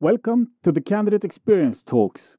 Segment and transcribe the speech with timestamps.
[0.00, 2.36] Welcome to the Candidate Experience Talks,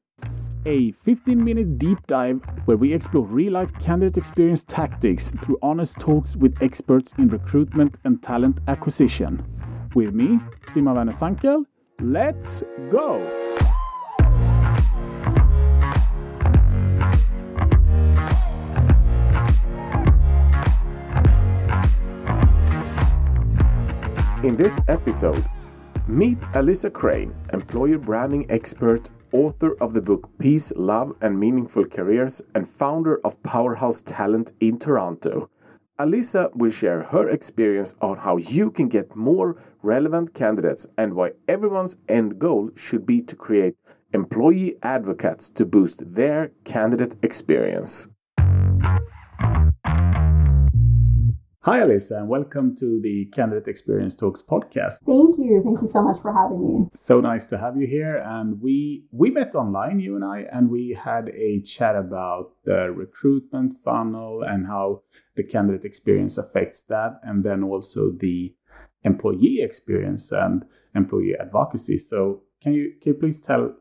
[0.64, 5.98] a 15 minute deep dive where we explore real life candidate experience tactics through honest
[6.00, 9.44] talks with experts in recruitment and talent acquisition.
[9.94, 11.66] With me, Sima Vanesankel.
[12.00, 13.28] Let's go!
[24.42, 25.44] In this episode,
[26.10, 32.42] meet Alyssa Crane, employer branding expert, author of the book Peace, Love, and Meaningful Careers,
[32.56, 35.48] and founder of Powerhouse Talent in Toronto.
[36.00, 41.30] Alyssa will share her experience on how you can get more relevant candidates and why
[41.46, 43.76] everyone's end goal should be to create
[44.12, 48.08] employee advocates to boost their candidate experience.
[51.64, 55.00] Hi, Alyssa, and welcome to the Candidate Experience Talks podcast.
[55.04, 55.60] Thank you.
[55.62, 56.88] Thank you so much for having me.
[56.94, 58.16] So nice to have you here.
[58.24, 62.90] And we we met online, you and I, and we had a chat about the
[62.90, 65.02] recruitment funnel and how
[65.36, 68.54] the candidate experience affects that, and then also the
[69.04, 71.98] employee experience and employee advocacy.
[71.98, 73.74] So can you can you please tell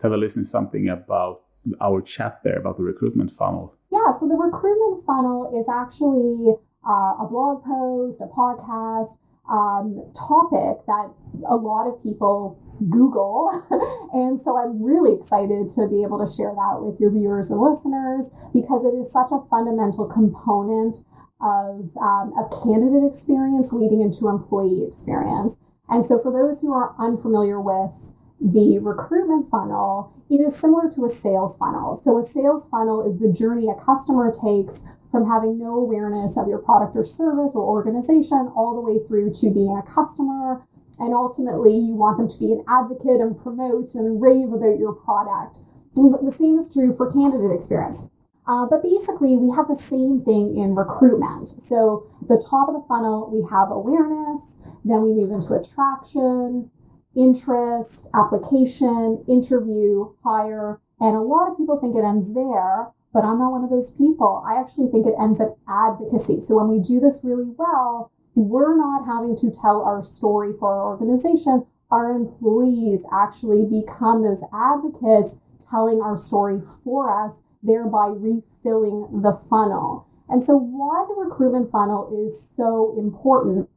[0.00, 1.42] tell the listeners something about
[1.82, 3.74] our chat there about the recruitment funnel?
[3.92, 6.56] Yeah, so the recruitment funnel is actually
[6.86, 9.16] uh, a blog post, a podcast
[9.50, 11.10] um, topic that
[11.48, 12.58] a lot of people
[12.90, 13.50] Google.
[14.12, 17.60] and so I'm really excited to be able to share that with your viewers and
[17.60, 20.98] listeners because it is such a fundamental component
[21.40, 22.32] of, um,
[22.64, 25.58] candidate experience leading into employee experience.
[25.88, 31.04] And so for those who are unfamiliar with the recruitment funnel, it is similar to
[31.04, 31.96] a sales funnel.
[31.96, 36.48] So a sales funnel is the journey a customer takes from having no awareness of
[36.48, 40.66] your product or service or organization all the way through to being a customer.
[40.98, 44.94] And ultimately, you want them to be an advocate and promote and rave about your
[44.94, 45.58] product.
[45.94, 48.08] the same is true for candidate experience.
[48.46, 51.50] Uh, but basically, we have the same thing in recruitment.
[51.66, 54.40] So, the top of the funnel, we have awareness,
[54.84, 56.70] then we move into attraction,
[57.16, 60.80] interest, application, interview, hire.
[61.00, 63.92] And a lot of people think it ends there, but I'm not one of those
[63.92, 64.44] people.
[64.46, 66.42] I actually think it ends at advocacy.
[66.42, 70.70] So when we do this really well, we're not having to tell our story for
[70.74, 71.64] our organization.
[71.90, 75.36] Our employees actually become those advocates
[75.70, 80.06] telling our story for us, thereby refilling the funnel.
[80.28, 83.70] And so, why the recruitment funnel is so important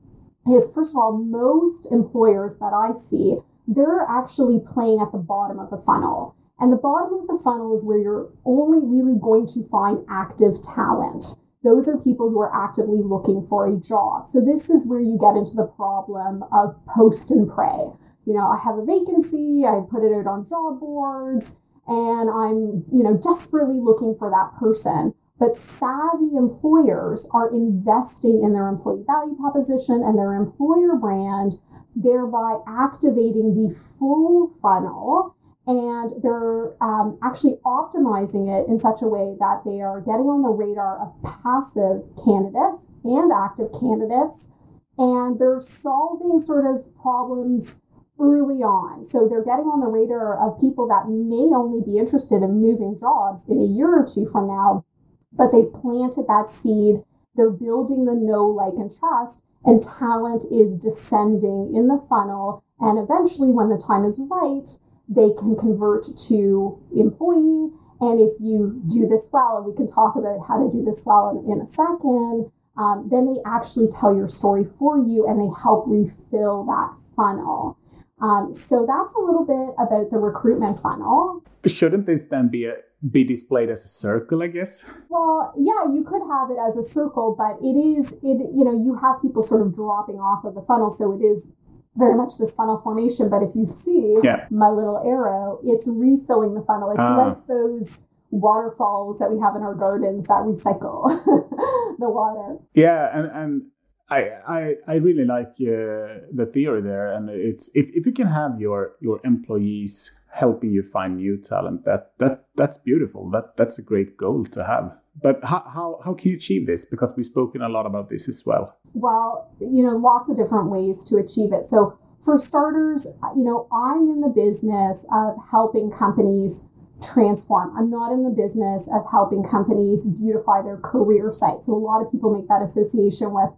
[0.52, 3.38] is first of all, most employers that I see,
[3.70, 6.36] they're actually playing at the bottom of the funnel.
[6.60, 10.62] And the bottom of the funnel is where you're only really going to find active
[10.62, 11.26] talent.
[11.64, 14.28] Those are people who are actively looking for a job.
[14.28, 17.92] So this is where you get into the problem of post and pray.
[18.26, 21.52] You know, I have a vacancy, I put it out on job boards,
[21.88, 25.14] and I'm, you know, desperately looking for that person.
[25.40, 31.60] But savvy employers are investing in their employee value proposition and their employer brand,
[31.96, 35.36] thereby activating the full funnel
[35.70, 40.42] and they're um, actually optimizing it in such a way that they are getting on
[40.42, 44.50] the radar of passive candidates and active candidates.
[44.98, 47.76] And they're solving sort of problems
[48.20, 49.06] early on.
[49.06, 52.98] So they're getting on the radar of people that may only be interested in moving
[53.00, 54.84] jobs in a year or two from now
[55.32, 57.04] but they've planted that seed.
[57.36, 62.64] They're building the know like and trust and talent is descending in the funnel.
[62.80, 64.68] And eventually when the time is right
[65.10, 67.72] they can convert to employee.
[68.00, 71.02] And if you do this well, and we can talk about how to do this
[71.06, 75.42] well in, in a second, um, then they actually tell your story for you and
[75.42, 77.78] they help refill that funnel.
[78.22, 81.44] Um, so that's a little bit about the recruitment funnel.
[81.66, 82.76] Shouldn't this then be a,
[83.12, 84.44] be displayed as a circle?
[84.44, 84.86] I guess.
[85.10, 88.40] Well, yeah, you could have it as a circle, but it is it.
[88.56, 91.52] You know, you have people sort of dropping off of the funnel, so it is
[91.96, 93.30] very much this funnel formation.
[93.30, 94.48] But if you see yeah.
[94.50, 96.92] my little arrow, it's refilling the funnel.
[96.92, 97.18] It's uh.
[97.18, 98.00] like those
[98.32, 101.08] waterfalls that we have in our gardens that recycle
[102.00, 102.58] the water.
[102.74, 103.62] Yeah, and and
[104.10, 108.28] I I, I really like uh, the theory there, and it's if, if you can
[108.28, 113.30] have your your employees helping you find new talent, that that that's beautiful.
[113.32, 114.96] That that's a great goal to have.
[115.22, 116.86] But how, how, how can you achieve this?
[116.86, 118.78] Because we've spoken a lot about this as well.
[118.94, 121.68] Well, you know, lots of different ways to achieve it.
[121.68, 126.68] So, for starters, you know, I'm in the business of helping companies
[127.02, 127.76] transform.
[127.78, 131.64] I'm not in the business of helping companies beautify their career site.
[131.64, 133.50] So, a lot of people make that association with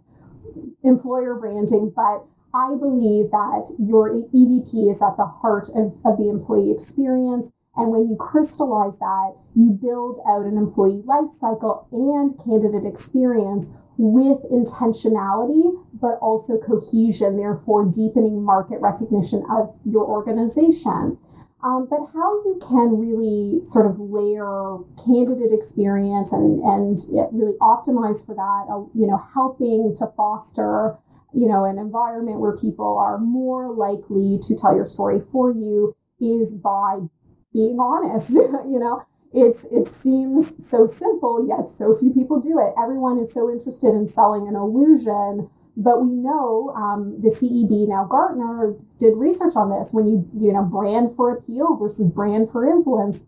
[0.82, 6.28] employer branding, but I believe that your EVP is at the heart of, of the
[6.28, 7.50] employee experience.
[7.74, 13.70] And when you crystallize that, you build out an employee life cycle and candidate experience
[13.96, 21.18] with intentionality, but also cohesion, therefore deepening market recognition of your organization.
[21.64, 26.98] Um, but how you can really sort of layer candidate experience and, and
[27.32, 30.98] really optimize for that, uh, you know, helping to foster,
[31.32, 35.94] you know, an environment where people are more likely to tell your story for you
[36.20, 36.98] is by
[37.52, 42.74] being honest, you know, it's it seems so simple yet so few people do it.
[42.78, 48.04] Everyone is so interested in selling an illusion but we know um, the ceb now
[48.04, 49.90] gartner did research on this.
[49.92, 53.24] When you you know brand for appeal versus brand for influence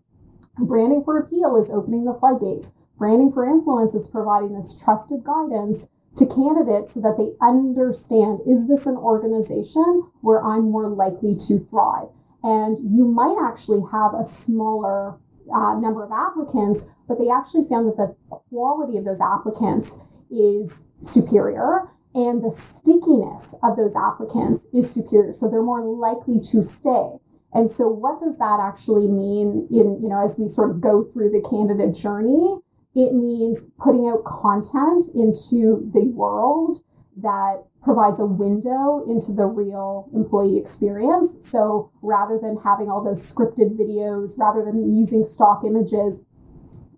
[0.57, 2.71] branding for appeal is opening the floodgates.
[2.97, 5.87] Branding for influence is providing this trusted guidance
[6.17, 11.59] to candidates so that they understand is this an organization where i'm more likely to
[11.69, 12.07] thrive
[12.45, 15.17] and you might actually have a smaller
[15.51, 19.95] uh, number of applicants, but they actually found that the quality of those applicants
[20.29, 25.33] is superior and the stickiness of those applicants is superior.
[25.33, 27.17] So they're more likely to stay.
[27.51, 31.03] And so what does that actually mean in, you know, as we sort of go
[31.03, 32.59] through the candidate journey?
[32.93, 36.83] It means putting out content into the world
[37.17, 41.35] that provides a window into the real employee experience.
[41.47, 46.21] So rather than having all those scripted videos, rather than using stock images,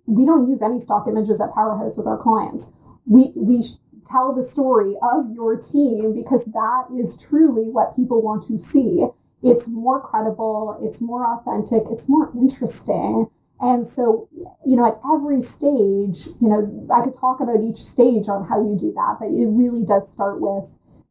[0.05, 2.71] we don't use any stock images at Powerhouse with our clients.
[3.05, 3.63] We we
[4.09, 9.05] tell the story of your team because that is truly what people want to see.
[9.43, 13.29] It's more credible, it's more authentic, it's more interesting.
[13.59, 14.29] And so,
[14.65, 18.61] you know, at every stage, you know, I could talk about each stage on how
[18.61, 20.65] you do that, but it really does start with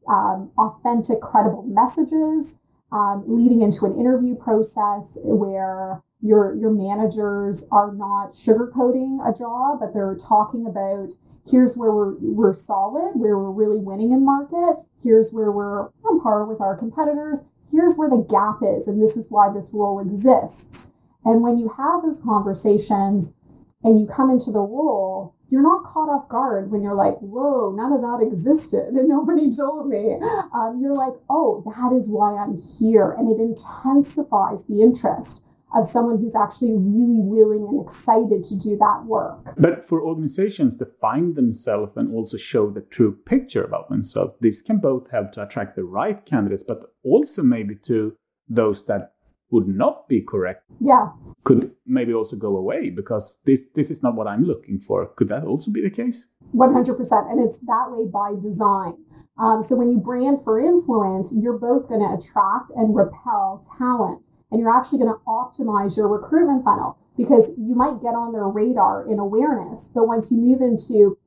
[0.09, 2.55] um, authentic, credible messages,
[2.93, 9.81] um, leading into an interview process where your your managers are not sugarcoating a job,
[9.81, 11.15] but they're talking about
[11.51, 16.21] here's where we're we're solid, where we're really winning in market, here's where we're on
[16.23, 17.41] par with our competitors,
[17.71, 20.91] here's where the gap is, and this is why this role exists.
[21.27, 23.35] And when you have those conversations
[23.83, 27.75] and you come into the role, you're not caught off guard when you're like, whoa,
[27.77, 30.19] none of that existed and nobody told me.
[30.55, 33.11] Um, you're like, oh, that is why I'm here.
[33.11, 35.43] And it intensifies the interest
[35.75, 39.53] of someone who's actually really willing and excited to do that work.
[39.59, 44.63] But for organizations to find themselves and also show the true picture about themselves, this
[44.63, 48.15] can both help to attract the right candidates, but also maybe to
[48.49, 49.16] those that
[49.51, 50.65] would not be correct.
[50.81, 51.11] Yeah.
[51.45, 55.07] Could maybe also go away because this this is not what i'm looking for.
[55.17, 56.27] Could that also be the case?
[56.55, 58.95] 100% and it's that way by design.
[59.39, 64.23] Um, so when you brand for influence you're both going to attract and repel talent.
[64.51, 68.47] And you're actually going to optimize your recruitment funnel because you might get on their
[68.47, 69.91] radar in awareness.
[69.93, 71.19] But once you move into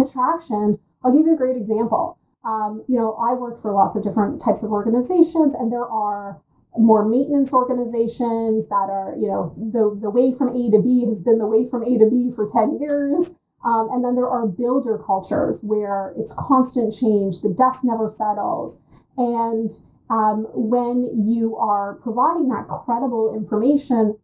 [0.00, 2.18] attraction i'll give you a great example.
[2.44, 6.40] Um, you know i worked for lots of different types of organizations and there are
[6.78, 11.20] more maintenance organizations that are, you know, the, the way from A to B has
[11.20, 13.30] been the way from A to B for 10 years.
[13.64, 18.80] Um, and then there are builder cultures where it's constant change, the dust never settles.
[19.16, 19.70] And
[20.08, 24.16] um, when you are providing that credible information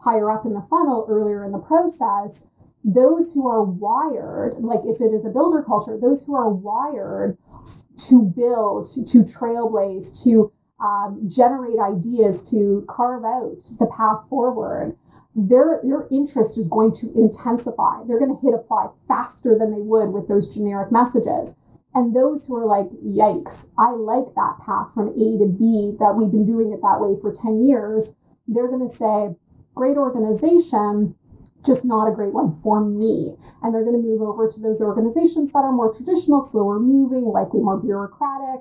[0.00, 2.44] higher up in the funnel, earlier in the process,
[2.84, 7.36] those who are wired, like if it is a builder culture, those who are wired
[7.98, 14.96] to build, to, to trailblaze, to um, generate ideas to carve out the path forward,
[15.34, 18.02] their their interest is going to intensify.
[18.06, 21.54] They're going to hit apply faster than they would with those generic messages.
[21.94, 26.14] And those who are like, yikes, I like that path from A to B that
[26.14, 28.12] we've been doing it that way for 10 years,
[28.46, 29.34] they're going to say,
[29.74, 31.14] great organization,
[31.64, 33.36] just not a great one for me.
[33.62, 37.24] And they're going to move over to those organizations that are more traditional, slower moving,
[37.24, 38.60] likely more bureaucratic,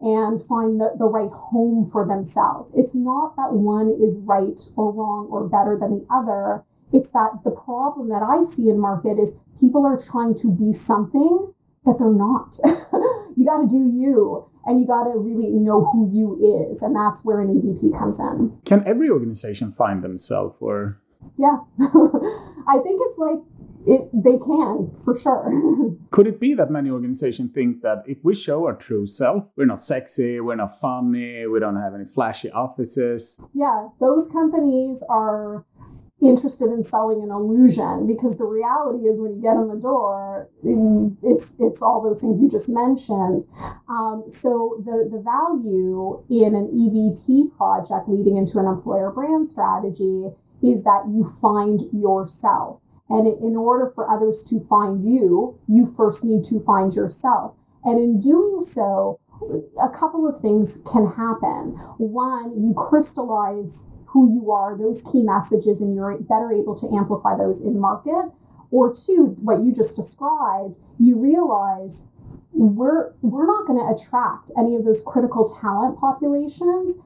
[0.00, 2.72] and find the, the right home for themselves.
[2.74, 6.64] It's not that one is right or wrong or better than the other.
[6.92, 10.72] It's that the problem that I see in market is people are trying to be
[10.72, 11.52] something
[11.84, 12.58] that they're not.
[13.36, 16.94] you got to do you and you got to really know who you is and
[16.94, 18.56] that's where an EVP comes in.
[18.64, 21.00] Can every organization find themselves or
[21.36, 21.58] Yeah.
[21.80, 23.38] I think it's like
[23.86, 25.50] it, they can for sure.
[26.10, 29.66] Could it be that many organizations think that if we show our true self, we're
[29.66, 33.38] not sexy, we're not funny, we don't have any flashy offices?
[33.54, 35.64] Yeah, those companies are
[36.20, 40.48] interested in selling an illusion because the reality is when you get in the door
[41.22, 43.44] it's it's all those things you just mentioned
[43.88, 50.26] um, so the the value in an evp project leading into an employer brand strategy
[50.60, 56.24] is that you find yourself and in order for others to find you you first
[56.24, 57.54] need to find yourself.
[57.84, 59.20] And in doing so
[59.80, 61.78] a couple of things can happen.
[61.98, 67.36] One you crystallize who you are, those key messages, and you're better able to amplify
[67.36, 68.32] those in market.
[68.70, 72.02] Or two, what you just described, you realize
[72.52, 76.98] we're we're not going to attract any of those critical talent populations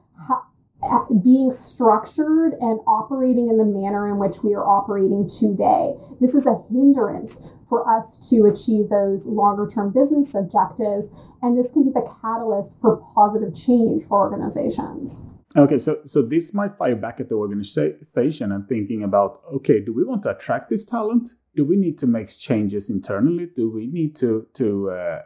[1.23, 5.95] being structured and operating in the manner in which we are operating today.
[6.19, 11.11] This is a hindrance for us to achieve those longer term business objectives,
[11.41, 15.21] and this can be the catalyst for positive change for organizations.
[15.55, 19.93] Okay, so so this might fire back at the organization and thinking about okay, do
[19.93, 21.29] we want to attract this talent?
[21.55, 23.47] Do we need to make changes internally?
[23.55, 25.21] Do we need to to uh,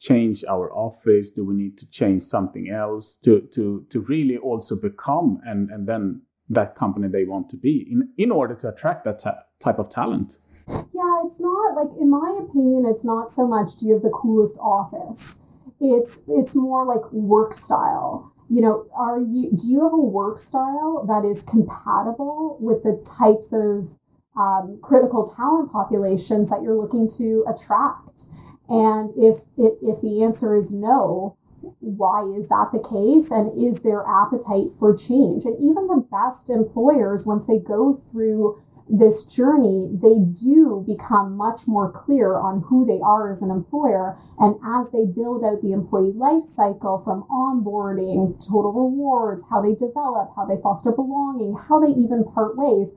[0.00, 1.30] change our office?
[1.30, 5.86] Do we need to change something else to to to really also become and and
[5.86, 9.22] then that company they want to be in in order to attract that
[9.60, 10.38] type of talent?
[10.68, 14.10] Yeah, it's not like in my opinion, it's not so much do you have the
[14.10, 15.36] coolest office.
[15.80, 20.38] It's it's more like work style you know are you do you have a work
[20.38, 23.90] style that is compatible with the types of
[24.38, 28.24] um, critical talent populations that you're looking to attract
[28.68, 31.36] and if it, if the answer is no
[31.80, 36.48] why is that the case and is there appetite for change and even the best
[36.48, 42.86] employers once they go through this journey, they do become much more clear on who
[42.86, 44.16] they are as an employer.
[44.38, 49.74] And as they build out the employee life cycle from onboarding, total rewards, how they
[49.74, 52.92] develop, how they foster belonging, how they even part ways,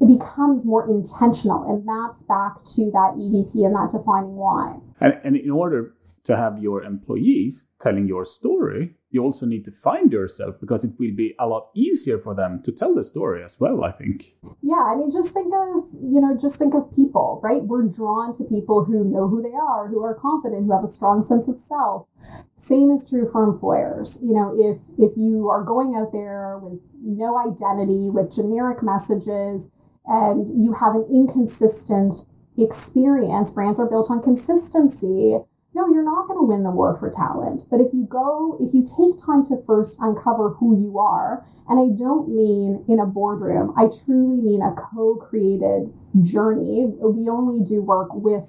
[0.00, 4.76] it becomes more intentional and maps back to that EVP and that defining why.
[5.00, 5.94] And, and in order
[6.26, 10.90] to have your employees telling your story, you also need to find yourself because it
[10.98, 14.34] will be a lot easier for them to tell the story as well, I think.
[14.60, 17.62] Yeah, I mean, just think of, you know, just think of people, right?
[17.62, 20.88] We're drawn to people who know who they are, who are confident, who have a
[20.88, 22.08] strong sense of self.
[22.56, 24.18] Same is true for employers.
[24.20, 29.68] You know, if if you are going out there with no identity, with generic messages,
[30.06, 32.26] and you have an inconsistent
[32.64, 35.38] experience, brands are built on consistency
[35.76, 37.64] no, you're not going to win the war for talent.
[37.70, 41.78] But if you go, if you take time to first uncover who you are, and
[41.78, 46.86] I don't mean in a boardroom, I truly mean a co created journey.
[46.98, 48.44] We only do work with.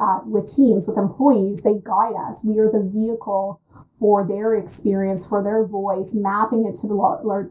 [0.00, 2.42] Uh, with teams, with employees, they guide us.
[2.42, 3.60] We are the vehicle
[4.04, 6.92] for their experience, for their voice, mapping it to the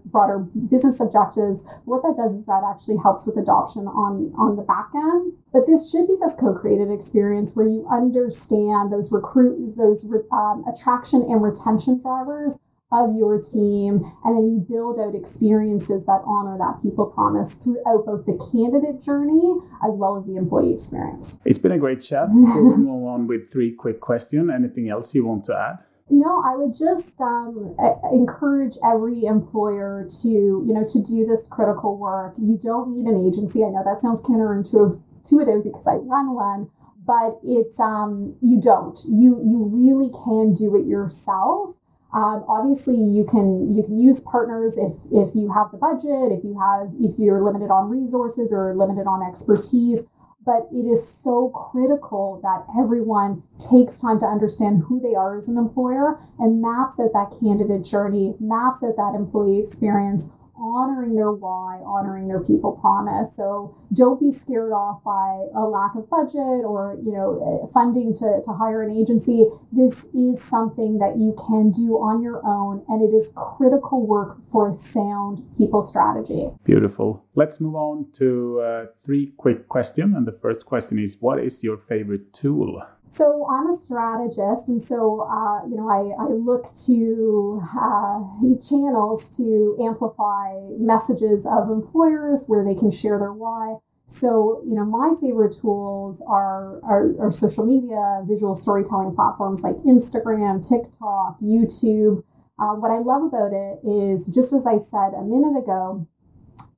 [0.06, 0.38] broader
[0.70, 1.66] business objectives.
[1.86, 5.34] What that does is that actually helps with adoption on, on the back end.
[5.52, 11.26] But this should be this co-created experience where you understand those recruit, those um, attraction
[11.26, 12.60] and retention drivers
[12.92, 18.06] of your team, and then you build out experiences that honor that people promise throughout
[18.06, 21.42] both the candidate journey as well as the employee experience.
[21.46, 22.30] It's been a great chat.
[22.32, 24.52] we'll move on with three quick questions.
[24.54, 25.84] Anything else you want to add?
[26.14, 27.76] No, I would just um,
[28.14, 32.36] encourage every employer to, you know, to do this critical work.
[32.38, 33.64] You don't need an agency.
[33.64, 36.70] I know that sounds counterintuitive because I run one,
[37.04, 39.00] but it's um, you don't.
[39.10, 41.74] You you really can do it yourself.
[42.14, 46.44] Um, obviously, you can you can use partners if if you have the budget, if
[46.44, 50.02] you have if you're limited on resources or limited on expertise
[50.46, 55.48] but it is so critical that everyone takes time to understand who they are as
[55.48, 61.32] an employer and maps out that candidate journey, maps out that employee experience, honoring their
[61.32, 63.36] why, honoring their people promise.
[63.36, 68.42] So don't be scared off by a lack of budget or, you know, funding to,
[68.44, 69.46] to hire an agency.
[69.72, 74.38] This is something that you can do on your own and it is critical work
[74.52, 76.50] for a sound people strategy.
[76.64, 77.26] Beautiful.
[77.36, 80.16] Let's move on to uh, three quick questions.
[80.16, 82.82] And the first question is what is your favorite tool?
[83.16, 88.24] So I'm a strategist, and so uh, you know I, I look to uh,
[88.68, 93.78] channels to amplify messages of employers where they can share their why.
[94.08, 99.76] So you know my favorite tools are, are, are social media, visual storytelling platforms like
[99.86, 102.24] Instagram, TikTok, YouTube.
[102.58, 106.08] Uh, what I love about it is just as I said a minute ago,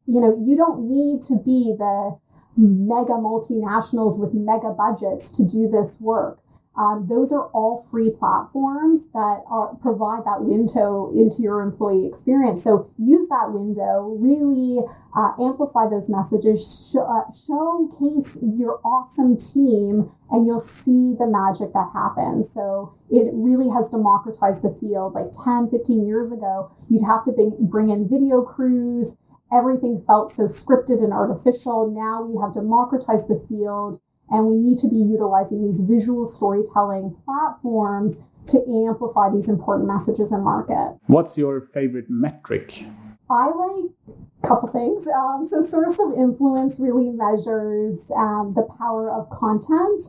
[0.05, 2.19] you know you don't need to be the
[2.57, 6.39] mega multinationals with mega budgets to do this work.
[6.77, 12.63] Um, those are all free platforms that are, provide that window into your employee experience.
[12.63, 14.83] So use that window, really
[15.15, 21.71] uh, amplify those messages, sh- uh, showcase your awesome team, and you'll see the magic
[21.71, 22.51] that happens.
[22.51, 25.13] So it really has democratized the field.
[25.13, 29.15] Like 10, 15 years ago, you'd have to bring, bring in video crews.
[29.51, 31.91] Everything felt so scripted and artificial.
[31.91, 33.99] Now we have democratized the field
[34.29, 40.31] and we need to be utilizing these visual storytelling platforms to amplify these important messages
[40.31, 40.97] in market.
[41.07, 42.83] What's your favorite metric?
[43.29, 43.91] I like
[44.43, 45.07] a couple things.
[45.07, 50.03] Um, so, source of influence really measures um, the power of content.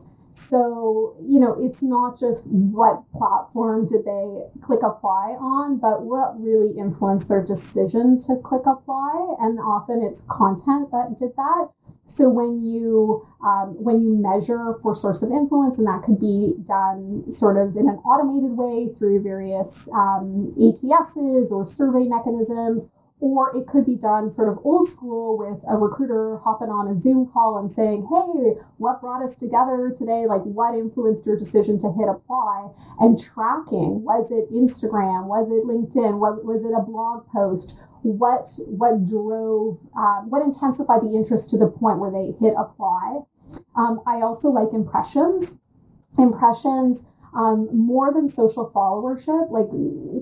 [0.49, 6.39] So, you know, it's not just what platform did they click apply on, but what
[6.39, 9.35] really influenced their decision to click apply.
[9.39, 11.69] And often it's content that did that.
[12.05, 16.53] So when you um, when you measure for source of influence, and that could be
[16.63, 23.55] done sort of in an automated way through various um, ATSs or survey mechanisms, or
[23.57, 27.27] it could be done sort of old school with a recruiter hopping on a Zoom
[27.31, 30.25] call and saying, Hey, what brought us together today?
[30.27, 32.69] Like, what influenced your decision to hit apply?
[32.99, 35.25] And tracking was it Instagram?
[35.25, 36.19] Was it LinkedIn?
[36.19, 37.73] What, was it a blog post?
[38.03, 43.19] what what drove um, what intensified the interest to the point where they hit apply.
[43.75, 45.57] Um, I also like impressions.
[46.17, 47.03] Impressions
[47.37, 49.51] um, more than social followership.
[49.51, 49.69] Like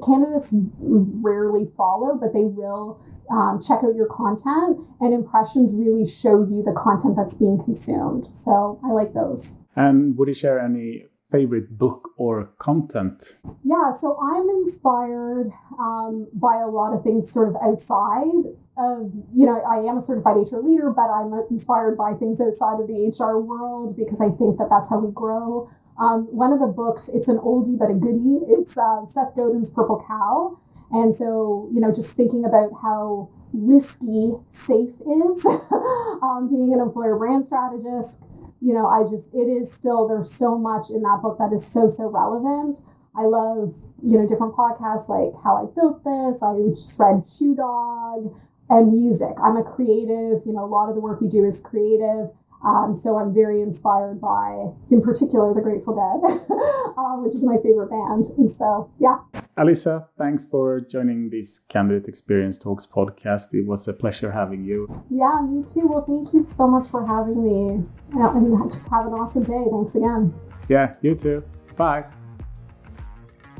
[0.06, 6.46] candidates rarely follow, but they will um, check out your content, and impressions really show
[6.46, 8.28] you the content that's being consumed.
[8.36, 9.56] So I like those.
[9.76, 13.36] And would you share any favorite book or content?
[13.64, 18.46] Yeah, so I'm inspired um, by a lot of things sort of outside
[18.78, 22.80] of, you know, I am a certified HR leader, but I'm inspired by things outside
[22.80, 25.70] of the HR world because I think that that's how we grow.
[26.00, 28.40] Um, one of the books, it's an oldie but a goodie.
[28.48, 30.60] It's uh, Seth Godin's Purple Cow.
[30.92, 35.46] And so, you know, just thinking about how risky safe is,
[36.22, 38.18] um, being an employer brand strategist,
[38.62, 41.66] you know, I just, it is still, there's so much in that book that is
[41.66, 42.80] so, so relevant.
[43.16, 43.74] I love,
[44.04, 46.42] you know, different podcasts like How I Built This.
[46.44, 48.36] I just read Shoe Dog
[48.70, 49.34] and music.
[49.42, 52.29] I'm a creative, you know, a lot of the work we do is creative.
[52.66, 56.48] Um, so I'm very inspired by, in particular, the Grateful Dead,
[56.98, 58.25] uh, which is my favorite band.
[58.38, 59.20] And so, yeah.
[59.58, 63.54] Alyssa, thanks for joining this Candidate Experience Talks podcast.
[63.54, 64.88] It was a pleasure having you.
[65.12, 65.88] Yeah, me too.
[65.88, 67.86] Well, thank you so much for having me.
[68.14, 69.64] And just have an awesome day.
[69.72, 70.34] Thanks again.
[70.68, 71.44] Yeah, you too.
[71.75, 72.06] Bye.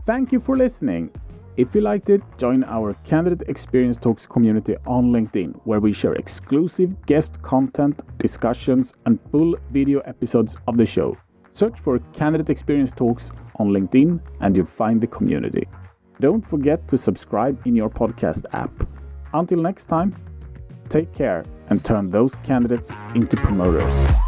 [0.06, 1.12] Thank you for listening.
[1.58, 6.14] If you liked it, join our Candidate Experience Talks community on LinkedIn, where we share
[6.16, 11.16] exclusive guest content, discussions, and full video episodes of the show.
[11.54, 15.66] Search for Candidate Experience Talks on LinkedIn and you'll find the community.
[16.20, 18.72] Don't forget to subscribe in your podcast app.
[19.34, 20.14] Until next time,
[20.90, 24.25] take care and turn those candidates into promoters.